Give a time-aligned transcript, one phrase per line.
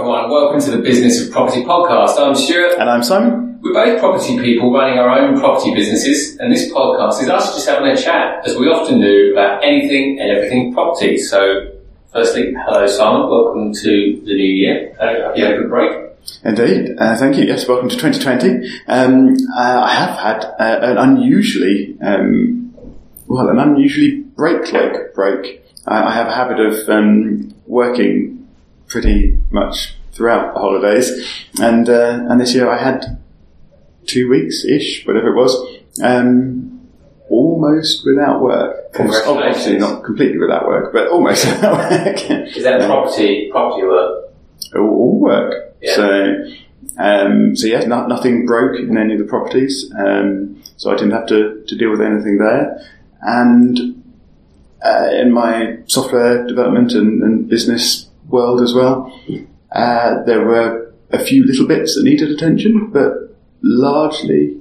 [0.00, 0.30] everyone.
[0.30, 2.18] Welcome to the Business of Property podcast.
[2.18, 2.78] I'm Stuart.
[2.78, 3.60] And I'm Simon.
[3.60, 7.68] We're both property people running our own property businesses, and this podcast is us just
[7.68, 11.18] having a chat, as we often do, about anything and everything property.
[11.18, 11.70] So,
[12.14, 13.28] firstly, hello Simon.
[13.28, 14.96] Welcome to the new year.
[14.98, 16.12] Uh, have you had a good break?
[16.44, 16.96] Indeed.
[16.98, 17.44] Uh, thank you.
[17.44, 18.70] Yes, welcome to 2020.
[18.88, 22.74] Um, uh, I have had uh, an unusually, um,
[23.26, 25.62] well, an unusually break-like break.
[25.86, 28.39] I, I have a habit of um, working
[28.90, 31.10] pretty much throughout the holidays,
[31.58, 33.18] and uh, and this year I had
[34.06, 36.86] two weeks ish, whatever it was, um,
[37.30, 38.76] almost without work.
[38.98, 42.30] Obviously not completely without work, but almost without work.
[42.56, 44.30] Is that property property work?
[44.74, 45.74] all, all work.
[45.80, 45.94] Yeah.
[45.94, 46.44] So,
[46.98, 49.92] um, so yeah, no, nothing broke in any of the properties.
[49.98, 52.80] Um, so I didn't have to, to deal with anything there.
[53.22, 54.02] And
[54.84, 59.12] uh, in my software development and, and business world as well,
[59.72, 64.56] uh, there were a few little bits that needed attention, but largely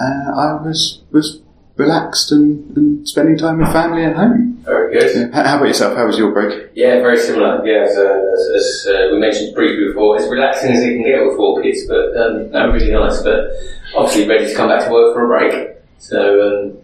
[0.00, 1.40] uh, I was was
[1.76, 4.58] relaxed and, and spending time with family at home.
[4.64, 5.16] Very good.
[5.16, 5.34] Yeah.
[5.34, 5.96] How how about yourself?
[5.96, 6.70] How was your break?
[6.74, 7.64] Yeah, very similar.
[7.66, 11.04] Yeah, as, uh, as, as uh, we mentioned briefly before, as relaxing as it can
[11.04, 13.22] get with four kids, but um, no, really nice.
[13.22, 13.50] But
[13.96, 15.76] obviously ready to come back to work for a break.
[15.98, 16.78] So um,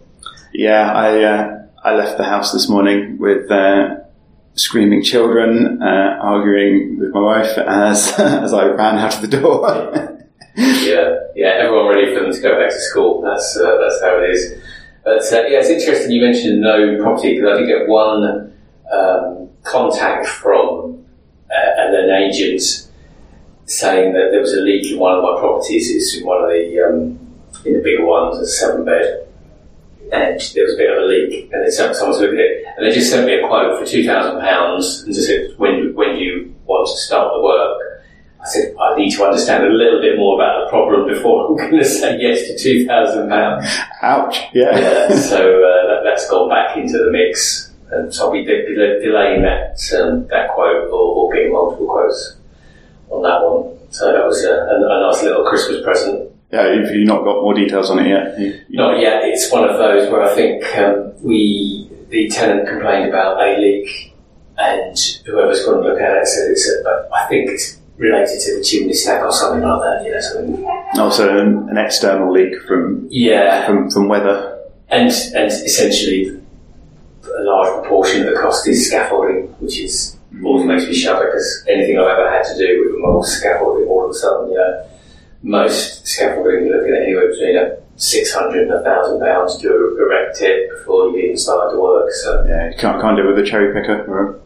[0.53, 3.97] Yeah, I uh, I left the house this morning with uh,
[4.57, 10.17] screaming children, uh, arguing with my wife as as I ran out of the door.
[10.55, 13.21] Yeah, yeah, everyone ready for them to go back to school.
[13.21, 14.61] That's uh, that's how it is.
[15.03, 18.53] But uh, yeah, it's interesting you mentioned no property because I did get one
[18.91, 21.05] um, contact from
[21.49, 22.89] uh, an agent
[23.65, 25.89] saying that there was a leak in one of my properties.
[25.91, 27.19] It's in one of the um,
[27.65, 29.26] in the bigger ones, a seven bed,
[30.11, 31.49] and there was a bit of a leak.
[31.51, 33.79] And they sent someone to look at it, and they just sent me a quote
[33.79, 37.83] for two thousand pounds and just said when when you want to start the work.
[38.39, 41.57] I said, I need to understand a little bit more about the problem before I'm
[41.71, 43.65] going to say yes to two thousand pounds.
[44.01, 44.37] Ouch!
[44.53, 44.77] Yeah.
[44.77, 48.73] Yeah, so uh, that, that's gone back into the mix, and so I'll be de-
[48.75, 52.37] de- delaying that um, that quote or, or getting multiple quotes
[53.09, 53.77] on that one.
[53.89, 56.31] So that was a, a, a nice little Christmas present.
[56.51, 59.23] Yeah, If you've not got more details on it yet, you, you- Not yet.
[59.25, 64.15] It's one of those where I think um, we the tenant complained about a leak,
[64.57, 68.57] and whoever's going to look at it said it's a, I think it's related to
[68.57, 70.05] the chimney stack or something like that.
[70.05, 70.99] You know, something.
[70.99, 74.57] also an, an external leak from Yeah, from from weather.
[74.89, 76.29] and and essentially
[77.25, 80.15] a large proportion of the cost is scaffolding, which is
[80.45, 84.05] always makes me shudder because anything I've ever had to do with more scaffolding, all
[84.05, 84.86] of a sudden, you know,
[85.43, 89.97] most scaffolding you're looking at anywhere between a six hundred and a thousand pounds to
[89.99, 92.11] erect it before you even start to work.
[92.11, 94.39] So Yeah, you can't can't do it with a cherry picker or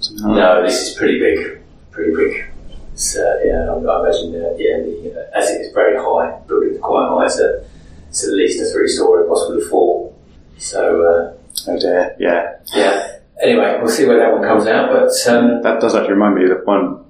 [0.00, 2.50] something like no, this is pretty big, pretty big.
[2.94, 7.08] So yeah, I, imagine that yeah, the, uh, as it is very high, building's quite
[7.08, 7.64] high, a,
[8.08, 10.14] it's at least a three story, possibly four.
[10.58, 11.02] So.
[11.04, 12.14] Uh, Oh dear.
[12.18, 12.56] Yeah.
[12.74, 13.18] Yeah.
[13.42, 14.90] Anyway, we'll see where that one comes out.
[14.90, 17.04] But um, That does actually remind me that one,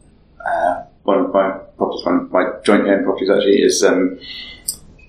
[0.45, 4.19] uh, one of my properties, one of my joint owned properties actually is, um,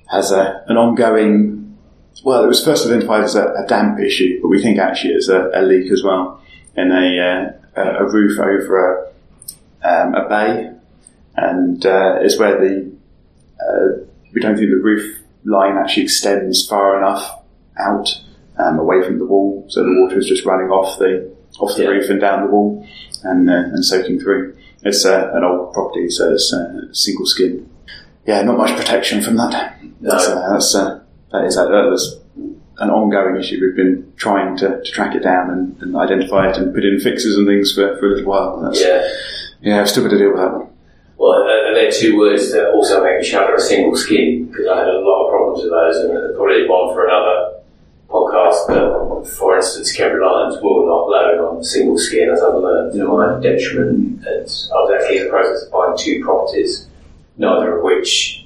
[0.09, 1.77] has a, an ongoing,
[2.23, 5.27] well, it was first identified as a, a damp issue, but we think actually it's
[5.29, 6.41] a, a leak as well
[6.75, 9.11] in a, uh, a a roof over
[9.83, 10.71] a, um, a bay.
[11.35, 12.91] And, uh, it's where the,
[13.61, 17.43] uh, we don't think the roof line actually extends far enough
[17.79, 18.09] out,
[18.57, 21.83] um, away from the wall, so the water is just running off the, off the
[21.83, 21.89] Yeah.
[21.89, 22.85] roof and down the wall
[23.23, 24.55] and, uh, and soaking through.
[24.83, 27.69] It's uh, an old property, so it's uh, single skin.
[28.25, 29.81] Yeah, not much protection from that.
[29.99, 30.11] No.
[30.11, 30.99] That's, uh, that's uh,
[31.31, 32.19] that is uh, that was
[32.77, 33.59] an ongoing issue.
[33.59, 36.99] We've been trying to, to track it down and, and identify it and put in
[36.99, 38.61] fixes and things for, for a little while.
[38.61, 39.01] That's, yeah,
[39.61, 40.69] yeah, I've still got to deal with that one.
[41.17, 44.79] well, uh, they're two words that also make me shudder: a single skin, because I
[44.79, 47.48] had a lot of problems with those, and probably one for another
[49.25, 53.39] for instance, Kent Reliance will not loan on single skin, as I've learned to my
[53.39, 54.25] detriment.
[54.25, 56.87] And I was actually in the process of buying two properties,
[57.37, 58.45] neither of which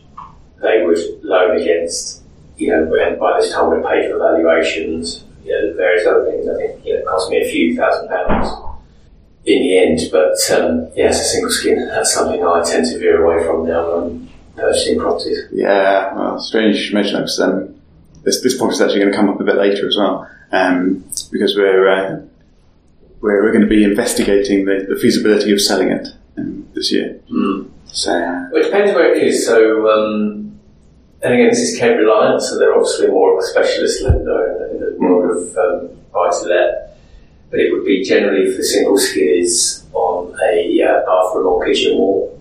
[0.61, 2.21] they would loan against.
[2.57, 6.47] You know, and by this time we'd paid for valuations, you know, various other things.
[6.47, 8.49] I think you know, it cost me a few thousand pounds
[9.45, 9.99] in the end.
[10.11, 11.87] But um, yeah, it's a single skin.
[11.87, 15.39] That's something I tend to veer away from now when I'm purchasing properties.
[15.51, 17.75] Yeah, well, strange mention because um,
[18.23, 21.03] this, this point is actually going to come up a bit later as well um,
[21.31, 22.21] because we're, uh,
[23.21, 27.19] we're we're going to be investigating the, the feasibility of selling it um, this year.
[27.85, 29.45] So uh, Well, it depends where it is.
[29.45, 30.59] So, um,
[31.21, 34.79] and again, this is Kent Reliance, so they're obviously more of a specialist lender in
[34.79, 36.97] the, the world of um, buy to let.
[37.49, 42.39] But it would be generally for single skins on a uh, bathroom or kitchen wall.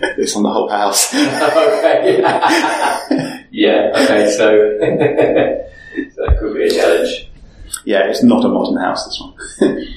[0.00, 1.12] It's on the whole house.
[1.14, 2.22] okay.
[3.50, 3.90] yeah.
[3.94, 4.30] Okay.
[4.30, 4.78] So,
[6.14, 7.30] so that could be a challenge.
[7.84, 9.04] yeah, it's not a modern house.
[9.06, 9.86] This one.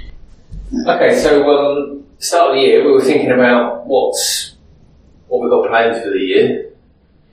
[0.87, 1.19] Okay.
[1.19, 4.55] So, um, start of the year, we were thinking about what's
[5.27, 6.71] what we've got planned for the year.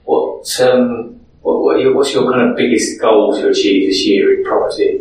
[0.03, 4.37] What um, what, what your, what's your kind of biggest goal to achieve this year
[4.37, 4.99] in property?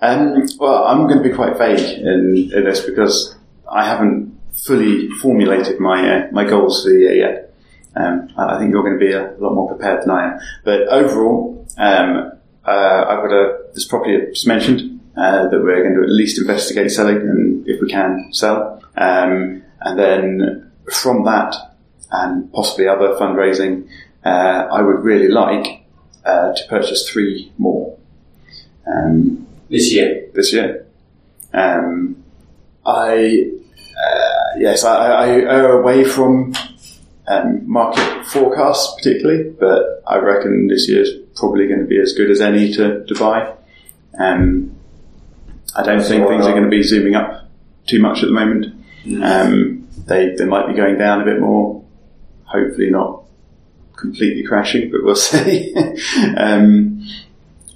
[0.00, 3.36] Um, well, I'm going to be quite vague in, in this because
[3.70, 7.49] I haven't fully formulated my uh, my goals for the year yet.
[7.96, 10.40] Um, I I think you're going to be a lot more prepared than I am.
[10.64, 12.32] But overall, um,
[12.64, 16.10] uh, I've got a this property I just mentioned uh, that we're going to at
[16.10, 21.54] least investigate selling, and if we can sell, um, and then from that
[22.12, 23.88] and possibly other fundraising,
[24.24, 25.84] uh, I would really like
[26.24, 27.96] uh, to purchase three more.
[28.86, 30.84] Um, This year, this year.
[31.54, 32.24] Um,
[32.84, 33.46] I
[34.02, 36.52] uh, yes, I, I err away from
[37.30, 42.30] um, market forecasts particularly, but I reckon this year's probably going to be as good
[42.30, 43.54] as any to, to buy.
[44.18, 44.76] Um,
[45.76, 47.48] I don't think things are going to be zooming up
[47.86, 48.66] too much at the moment.
[49.22, 51.84] Um, they they might be going down a bit more.
[52.44, 53.22] Hopefully not
[53.96, 55.74] completely crashing, but we'll see.
[56.36, 57.06] um,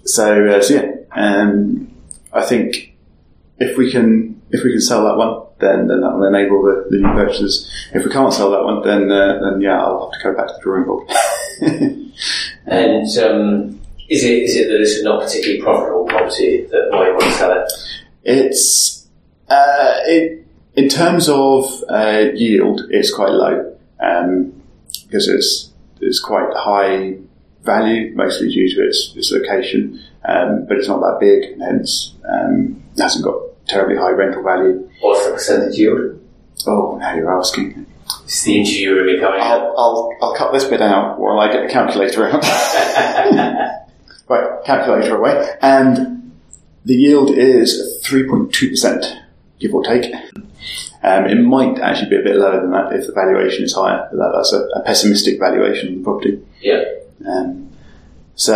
[0.05, 1.91] so, uh, so yeah, um,
[2.33, 2.97] I think
[3.59, 6.87] if we can if we can sell that one, then then that will enable the,
[6.91, 7.71] the new purchases.
[7.93, 10.49] If we can't sell that one, then uh, then yeah, I'll have to go back
[10.49, 11.11] to the drawing board.
[12.67, 17.13] and um, is it is it that it's not particularly profitable property that why you
[17.15, 17.73] want to sell it?
[18.23, 19.09] It's
[19.49, 24.53] uh, it, in terms of uh, yield, it's quite low um,
[25.07, 25.71] because it's
[26.01, 27.17] it's quite high
[27.63, 32.15] value, mostly due to its its location, um, but it's not that big, and hence
[32.29, 34.89] um, hasn't got terribly high rental value.
[35.01, 36.21] What's the percentage yield?
[36.67, 37.87] Oh, now you're asking.
[38.25, 39.47] It's the interview room coming up.
[39.47, 42.43] I'll, I'll I'll cut this bit out while I get the calculator out.
[44.29, 46.33] right, calculator away, and
[46.85, 49.05] the yield is three point two percent,
[49.59, 50.13] give or take.
[51.03, 54.09] Um, it might actually be a bit lower than that if the valuation is higher.
[54.11, 56.43] But that, that's a, a pessimistic valuation of the property.
[56.63, 56.83] Yeah.
[57.27, 57.71] Um,
[58.37, 58.55] so,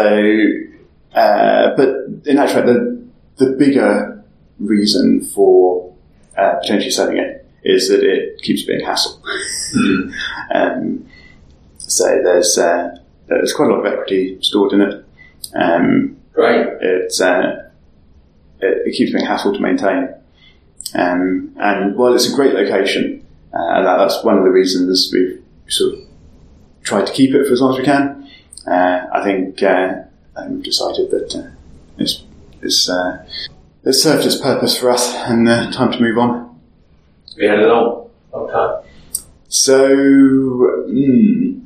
[1.15, 1.89] uh, but
[2.27, 3.07] in actual fact, the,
[3.37, 4.18] the bigger
[4.59, 5.95] reason for
[6.37, 9.23] uh, potentially selling it is that it keeps being hassle.
[10.55, 11.07] um,
[11.79, 12.97] so there's uh,
[13.27, 15.05] there's quite a lot of equity stored in it.
[15.55, 16.67] Um, Great.
[16.81, 17.71] it's uh,
[18.61, 20.15] it, it keeps being hassle to maintain.
[20.95, 25.43] Um, and while it's a great location, uh, that, that's one of the reasons we've
[25.69, 26.01] sort of
[26.83, 28.31] tried to keep it for as long as we can.
[28.67, 30.03] Uh, I think uh,
[30.49, 31.51] we've decided that uh,
[31.99, 32.25] it's
[32.61, 32.89] it's,
[33.85, 36.61] it's served its purpose for us, and uh, time to move on.
[37.37, 38.85] We had a long, long time.
[39.49, 39.89] So,
[40.89, 41.61] mm,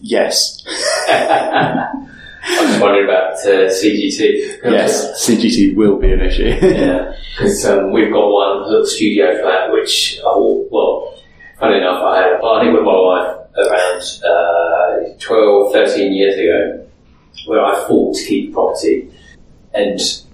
[0.00, 0.64] yes,
[1.08, 2.06] I
[2.48, 4.60] was wondering about uh, CGT.
[4.64, 6.44] yes, CGT will be an issue.
[6.44, 11.14] Yeah, because um, we've got one little studio flat, which, I will, well,
[11.60, 16.86] funny enough, I had a party with my wife around uh, 12, 13 years ago,
[17.46, 19.10] where I fought to keep the property,
[19.74, 20.25] and now I'm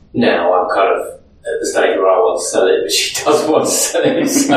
[0.82, 3.64] kind of at the stage where I want to sell it, but she doesn't want
[3.64, 4.55] to sell it, so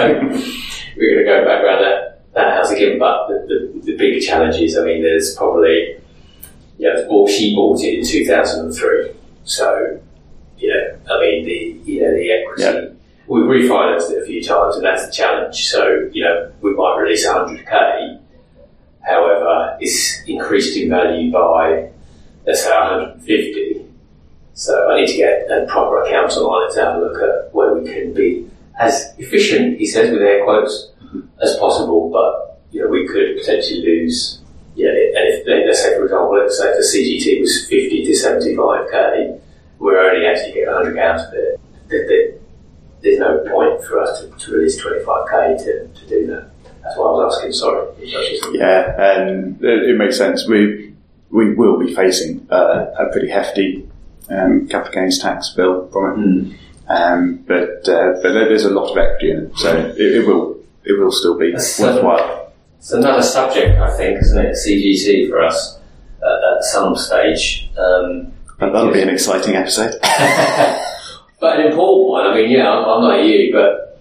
[0.97, 2.99] we're going to go back around that, that house again.
[2.99, 5.97] But the, the, the bigger challenge is, I mean, there's probably,
[6.79, 9.11] was bought, she bought it in 2003,
[9.43, 9.99] so
[10.57, 12.63] you know, I mean, the you know the equity.
[12.63, 12.91] Yeah.
[13.27, 15.67] We've refinanced it a few times, and that's the challenge.
[15.67, 18.21] So you know, we might release 100k.
[19.01, 21.89] However, it's increased in value by
[22.45, 23.64] let's say 150.
[24.65, 27.53] So I need to get a proper accountant on it to have a look at
[27.53, 30.89] where we can be as efficient, he says with air quotes,
[31.39, 32.09] as possible.
[32.09, 34.41] But you know, we could potentially lose.
[34.75, 39.39] Yeah, and if let's say for example, let's say the CGT was 50 to 75k,
[39.77, 41.59] we're only actually getting 100 out of it.
[41.87, 42.33] There, there,
[43.01, 46.49] there's no point for us to, to release 25k to, to do that.
[46.81, 47.53] That's why I was asking.
[47.53, 47.87] Sorry.
[48.51, 50.47] Yeah, and it, it makes sense.
[50.47, 50.95] We
[51.29, 53.87] we will be facing uh, a pretty hefty
[54.29, 58.97] um, capital gains tax bill from it, um, but uh, but there's a lot of
[58.97, 62.53] equity in it, so it, it will it will still be That's, worthwhile.
[62.77, 64.55] It's another subject, I think, isn't it?
[64.55, 65.79] CGT for us
[66.21, 67.71] uh, at some stage.
[67.77, 69.95] Um, But that'll be an exciting episode.
[71.39, 72.27] but an important one.
[72.27, 73.99] I mean, yeah, I'm, I'm not you, but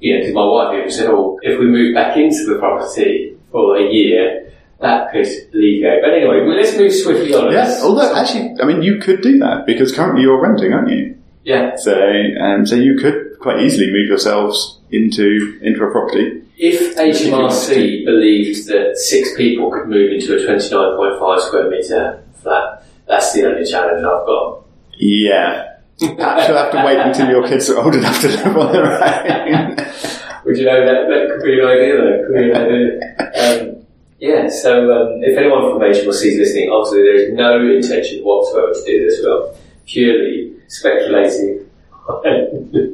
[0.00, 3.36] you know, because my wife even said, "Oh, if we move back into the property
[3.50, 4.45] for a year,
[4.80, 7.52] that could alleviate." But anyway, well, let's move swiftly on.
[7.52, 11.16] yes, although actually, I mean, you could do that because currently you're renting, aren't you?
[11.44, 11.94] yeah, So
[12.40, 16.42] um, so you could quite easily move yourselves into into a property.
[16.58, 23.32] If HMRC believed that six people could move into a 29.5 square metre flat, that's
[23.34, 24.64] the only challenge I've got.
[24.98, 25.74] Yeah.
[26.00, 28.86] Perhaps you'll have to wait until your kids are old enough to live on their
[28.86, 29.76] own.
[30.46, 32.24] Would you know that that could be an idea though?
[32.26, 33.62] Could be an idea.
[33.68, 33.75] Um,
[34.18, 38.72] yeah, so um, if anyone from HMRC is listening, obviously there is no intention whatsoever
[38.72, 39.20] to do this.
[39.24, 39.54] Well,
[39.86, 41.68] purely speculating
[42.08, 42.92] on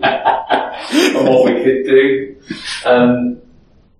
[1.26, 2.36] what we could do.
[2.86, 3.38] Um,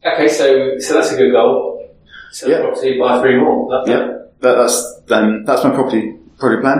[0.05, 1.91] okay, so so that's a good goal.
[2.33, 2.61] Sell Yeah.
[2.62, 3.69] property, buy three more.
[3.71, 6.79] That- yeah, that, that's um, that's my property property plan,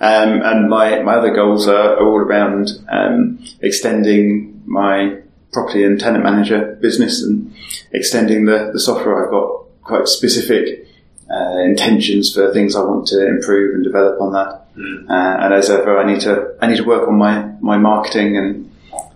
[0.00, 5.18] um, and my my other goals are, are all around um, extending my
[5.52, 7.52] property and tenant manager business and
[7.92, 9.24] extending the, the software.
[9.24, 10.86] I've got quite specific
[11.30, 14.64] uh, intentions for things I want to improve and develop on that.
[15.08, 18.36] Uh, and as ever, I need to I need to work on my, my marketing
[18.36, 18.70] and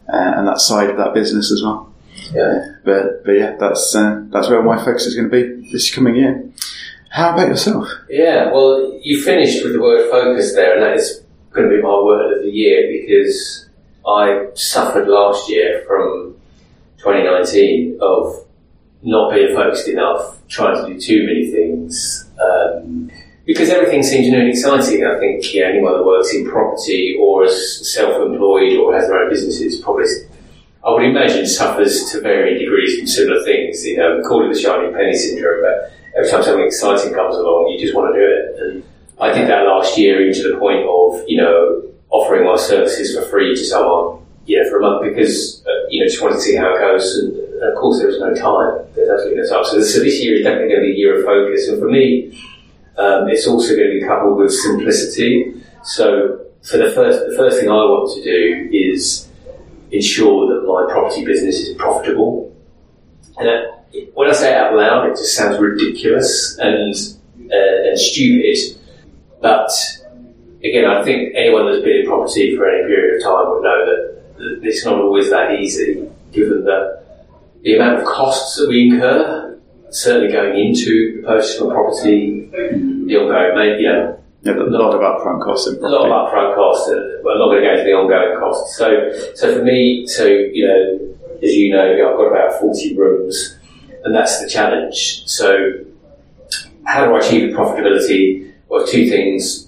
[0.08, 1.92] uh, and that side of that business as well.
[2.32, 2.76] yeah.
[2.84, 6.14] But but yeah, that's uh, that's where my focus is going to be this coming
[6.14, 6.48] year.
[7.10, 7.88] How about yourself?
[8.08, 11.82] Yeah, well, you finished with the word focus there, and that is going to be
[11.82, 13.68] my word of the year because
[14.06, 16.36] I suffered last year from
[16.98, 18.44] 2019 of
[19.02, 22.28] not being focused enough, trying to do too many things.
[22.40, 23.10] Um,
[23.46, 25.06] because everything seems new and exciting.
[25.06, 29.80] I think anyone that works in property or is self-employed or has their own businesses
[29.80, 30.04] probably,
[30.84, 33.86] I would imagine, suffers to varying degrees from similar things.
[33.86, 37.68] You know, call it the shiny penny syndrome, but every time something exciting comes along,
[37.68, 38.60] you just want to do it.
[38.60, 38.84] And
[39.18, 43.16] I did that last year, even to the point of you know offering my services
[43.16, 46.34] for free to someone, you know, for a month because uh, you know just wanted
[46.34, 47.16] to see how it goes.
[47.16, 48.84] And, of course, there was no time.
[48.94, 49.64] There's absolutely no time.
[49.64, 51.68] So, this- so this year is definitely going to be a year of focus.
[51.68, 52.38] And for me,
[52.96, 55.54] um, it's also going to be coupled with simplicity.
[55.84, 59.28] So, for the first, the first thing I want to do is
[59.90, 62.54] ensure that my property business is profitable.
[63.38, 63.84] And that,
[64.14, 66.94] when I say it out loud, it just sounds ridiculous and
[67.50, 68.58] uh, and stupid.
[69.40, 69.70] But
[70.62, 73.86] again, I think anyone that's been in property for any period of time would know
[73.86, 77.07] that it's not always that easy, given that
[77.68, 79.60] the amount of costs that we incur,
[79.90, 84.72] certainly going into the purchase of a property, the ongoing, ma- you know, Yeah, a
[84.72, 87.60] lot of upfront costs in a lot of upfront costs, uh, and we're not going
[87.62, 88.78] to go into the ongoing costs.
[88.78, 88.86] So,
[89.34, 93.58] so for me, so you know, as you know, I've got about forty rooms,
[94.02, 95.24] and that's the challenge.
[95.26, 95.74] So,
[96.86, 98.50] how do I achieve the profitability?
[98.70, 99.66] Well, two things.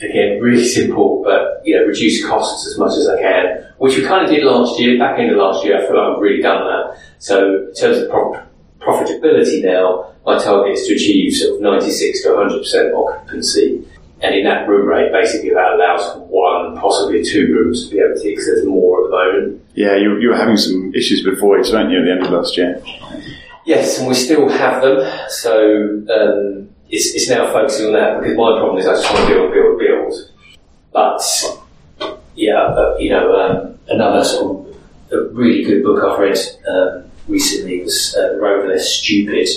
[0.00, 4.02] Again, really simple, but you know, reduce costs as much as I can, which we
[4.06, 4.98] kind of did last year.
[4.98, 6.96] Back end of last year, I feel like I've really done that.
[7.20, 8.42] So, in terms of pro-
[8.80, 13.86] profitability now, my target is to achieve sort of 96 to 100% occupancy.
[14.22, 18.00] And in that room rate, basically that allows for one, possibly two rooms to be
[18.00, 19.64] empty because there's more at the moment.
[19.74, 22.30] Yeah, you, you were having some issues with voids, weren't you, at the end of
[22.30, 22.82] last year?
[23.64, 25.10] Yes, and we still have them.
[25.28, 29.28] So um, it's, it's now focusing on that because my problem is I just want
[29.28, 30.14] to build, build, build.
[30.92, 31.22] But
[32.34, 34.70] yeah, uh, you know, um, another sort of
[35.12, 39.48] a really good book I've read um, recently was uh, The Less Stupid.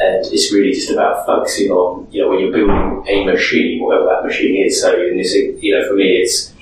[0.00, 4.06] And it's really just about focusing on, you know, when you're building a machine, whatever
[4.06, 4.80] that machine is.
[4.80, 6.52] So in this, you know, for me, it's,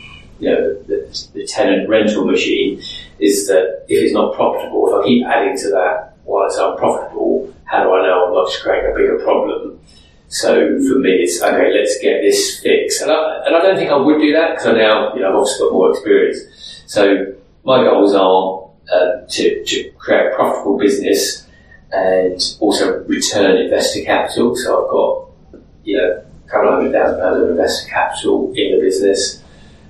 [0.40, 2.82] you know, the, the tenant rental machine
[3.20, 7.54] is that if it's not profitable, if I keep adding to that while it's unprofitable,
[7.64, 9.78] how do I know I'm not just creating a bigger problem?
[10.26, 11.73] So for me, it's okay.
[11.73, 14.66] Let's get this fixed, and I, and I don't think I would do that because
[14.66, 16.82] I now, you know, I've obviously got more experience.
[16.87, 18.60] So my goals are
[18.92, 21.47] uh, to to create a profitable business
[21.92, 24.54] and also return investor capital.
[24.56, 28.75] So I've got, you know, a couple of hundred thousand pounds of investor capital in
[28.75, 29.42] the business,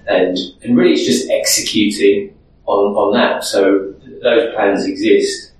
[0.06, 3.44] and and really it's just executing on on that.
[3.44, 5.52] So those plans exist.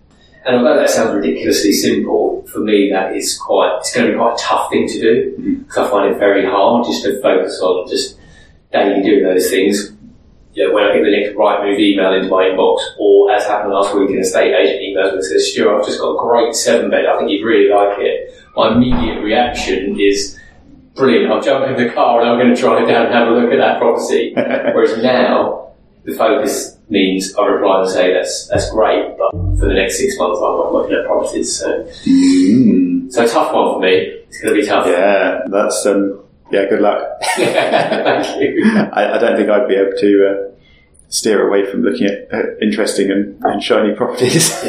[0.47, 4.19] And although that sounds ridiculously simple, for me that is quite, it's going to be
[4.19, 7.61] quite a tough thing to do because I find it very hard just to focus
[7.61, 8.19] on just
[8.73, 9.93] daily doing those things.
[10.53, 13.73] You know, when I get the next Rightmove email into my inbox, or as happened
[13.73, 16.55] last week, an estate agent emails me and says, Stuart, I've just got a great
[16.55, 18.35] seven bed, I think you'd really like it.
[18.57, 20.37] My immediate reaction is,
[20.97, 23.31] brilliant, I'll jump in the car and I'm going to drive down and have a
[23.31, 24.33] look at that property.
[24.35, 25.71] Whereas now,
[26.05, 29.31] the focus means I reply and say that's that's great, but
[29.61, 31.57] for the next six months I'm not looking at properties.
[31.61, 33.13] So, Mm.
[33.13, 34.17] so a tough one for me.
[34.29, 34.87] It's going to be tough.
[34.87, 37.03] Yeah, that's, um, yeah, good luck.
[37.37, 38.65] Thank you.
[38.93, 40.51] I, I don't think I'd be able to uh,
[41.09, 44.69] steer away from looking at uh, interesting and, and shiny properties for,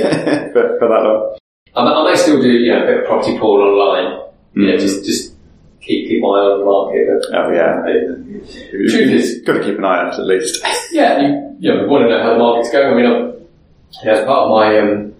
[0.79, 1.37] for that long.
[1.75, 4.19] I, may- I may still do you know a bit of property porn online.
[4.53, 4.79] You know, Mm.
[4.81, 5.33] just just
[5.79, 7.25] keep keep my eye on the market.
[7.33, 8.79] Oh, yeah.
[8.89, 10.61] Truth is- got to keep an eye on it at least.
[10.91, 12.91] yeah, you, you know, want to know how the market's going.
[12.91, 13.47] I mean, I'm,
[14.03, 15.13] Yeah, as part of my um,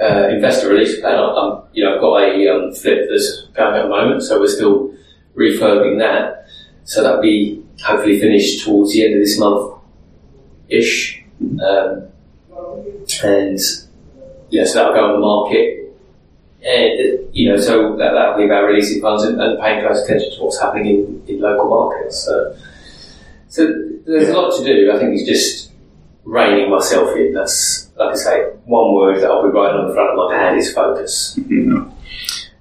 [0.00, 3.82] uh, investor release plan, I'm, you know, I've got a um, flip that's going at
[3.82, 4.89] the moment, so we're still
[5.36, 6.46] refurbing that.
[6.84, 9.74] So that'll be hopefully finished towards the end of this month
[10.68, 11.22] ish.
[11.40, 12.06] Um,
[13.24, 13.58] and
[14.50, 15.76] yeah, so that'll go on the market.
[16.62, 20.32] And, you know, so that, that'll be about releasing funds and, and paying close attention
[20.36, 22.22] to what's happening in, in local markets.
[22.24, 22.56] So,
[23.48, 23.66] so
[24.06, 24.92] there's a lot to do.
[24.92, 25.72] I think it's just
[26.24, 27.32] reining myself in.
[27.32, 30.36] That's, like I say, one word that I'll be writing on the front of my
[30.36, 31.38] hand is focus.
[31.38, 31.92] Mhm.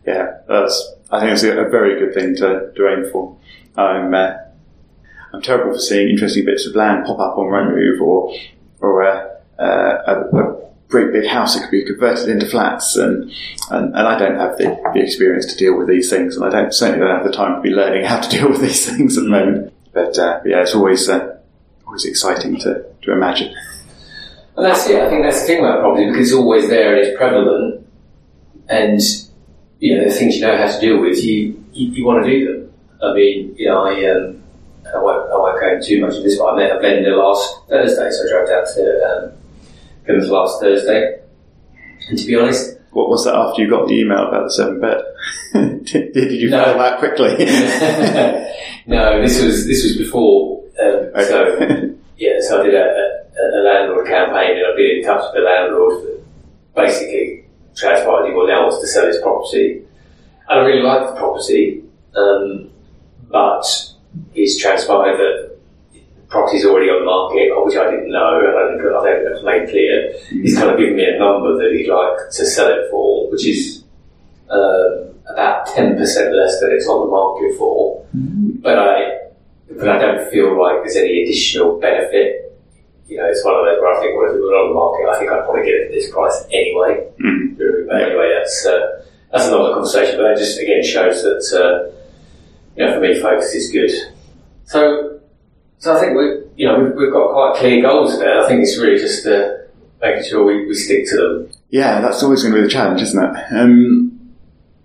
[0.07, 0.93] Yeah, that's.
[1.11, 3.37] I think it's a, a very good thing to, to aim for.
[3.75, 4.33] I'm uh,
[5.33, 8.35] I'm terrible for seeing interesting bits of land pop up on Rightmove or
[8.81, 13.31] or a, uh, a, a great big house that could be converted into flats, and
[13.69, 16.49] and, and I don't have the, the experience to deal with these things, and I
[16.49, 19.17] don't certainly don't have the time to be learning how to deal with these things
[19.17, 19.73] at the moment.
[19.93, 21.37] But uh, yeah, it's always uh,
[21.85, 23.53] always exciting to, to imagine.
[24.55, 24.85] And that's.
[24.87, 27.87] I think that's the thing about property because it's always there and it's prevalent,
[28.67, 28.99] and
[29.79, 32.29] you know the things you know how to deal with, you you, you want to
[32.29, 32.73] do them.
[33.01, 34.43] I mean, you know, I um,
[34.93, 37.15] I won't I won't go into too much of this, but I met a vendor
[37.15, 39.31] last Thursday, so I drove down to um,
[40.05, 41.19] Plymouth last Thursday,
[42.09, 44.81] and to be honest, What was that after you got the email about the seven
[44.81, 45.01] bed?
[45.85, 46.63] did, did you No.
[46.63, 47.29] fail that quickly?
[48.87, 50.63] no, this was this was before.
[50.83, 55.03] Um, So yeah, so I did a, a, a landlord campaign, and I've been in
[55.05, 56.03] touch with the landlord.
[56.03, 56.19] That
[56.75, 57.45] basically,
[57.75, 58.18] transpired he well now
[58.69, 59.83] wants to sell his property,
[60.47, 61.83] and I really like the property,
[62.15, 62.69] um,
[63.29, 63.65] but
[64.33, 65.57] it's transpired that
[65.93, 69.17] the property's already on the market, which I didn't know, and I think I think
[69.27, 70.13] that's made clear.
[70.29, 73.45] He's kind of given me a number that he'd like to sell it for, which
[73.47, 73.83] is
[74.49, 78.05] um, about ten percent less than it's on the market for.
[78.61, 79.17] But I,
[79.77, 82.45] but I don't feel like there's any additional benefit.
[83.09, 84.77] You know, it's one of those where I think, well, if it was on the
[84.77, 87.09] market, I think I'd probably get it at this price anyway.
[87.19, 87.57] Mm.
[87.57, 90.17] But anyway, that's uh, that's another conversation.
[90.17, 91.99] But that just again shows that uh,
[92.79, 93.91] you know, for me, focus is good.
[94.65, 95.19] So,
[95.79, 96.23] so I think we,
[96.55, 98.41] you know, we've, we've got quite clear goals there.
[98.41, 99.57] I think it's really just uh,
[100.01, 101.51] making sure we, we stick to them.
[101.69, 103.45] Yeah, that's always going to be the challenge, isn't it?
[103.51, 104.33] Um,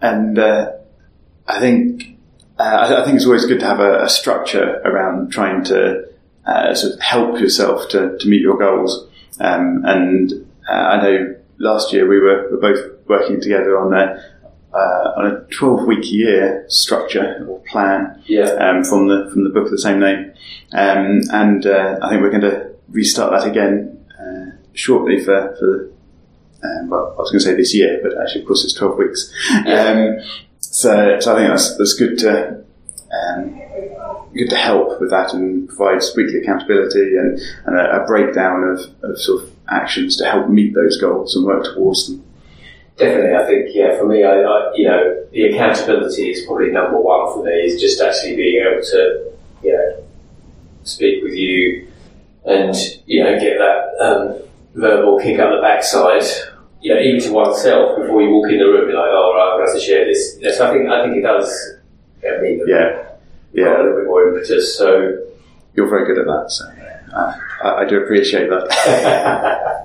[0.01, 0.73] and uh,
[1.47, 2.17] I think
[2.59, 6.09] uh, I, I think it's always good to have a, a structure around trying to
[6.47, 9.09] uh, sort of help yourself to, to meet your goals.
[9.41, 10.33] Um, and
[10.69, 14.23] uh, I know last year we were, were both working together on a
[14.73, 18.51] uh, on a twelve week year structure or plan Yeah.
[18.55, 20.33] um, from the from the book of the same name,
[20.73, 25.91] um, and uh, I think we're going to restart that again uh, shortly for for.
[26.65, 28.97] Um, well, I was going to say this year, but actually, of course, it's twelve
[28.97, 29.31] weeks.
[29.67, 30.17] Um,
[30.61, 32.65] so, so I think that's that's good to
[33.13, 33.61] um,
[34.35, 38.81] good to help with that and provides weekly accountability and, and a, a breakdown of,
[39.03, 42.25] of sort of actions to help meet those goals and work towards them.
[42.97, 43.99] Definitely, I think yeah.
[43.99, 47.51] For me, I, I you know the accountability is probably number one for me.
[47.51, 49.33] Is just actually being able to
[49.65, 50.05] you know
[50.85, 51.89] speak with you
[52.45, 52.75] and
[53.07, 54.39] you know get that um,
[54.75, 56.23] verbal kick up the backside.
[56.81, 59.53] You know, even to oneself before you walk in the room, be like, "Oh, right,
[59.55, 61.75] I'm going to share this." So I think I think it does
[62.69, 63.14] Yeah,
[63.63, 64.77] a little bit more impetus.
[64.77, 65.19] So
[65.75, 66.51] you're very good at that.
[66.51, 66.65] So
[67.15, 69.85] uh, I, I do appreciate that.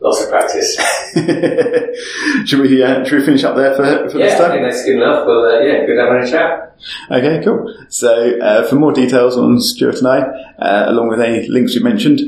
[0.00, 0.76] lots of practice.
[2.48, 4.50] should we uh, should we finish up there for, for this yeah, I time?
[4.52, 5.26] think that's good enough.
[5.26, 6.76] Well, uh, yeah, good having a chat.
[7.10, 7.74] Okay, cool.
[7.88, 10.18] So, uh, for more details on Stuart and I,
[10.58, 12.20] uh, along with any links we mentioned,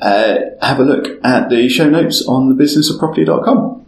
[0.00, 3.86] uh, have a look at the show notes on thebusinessofproperty.com.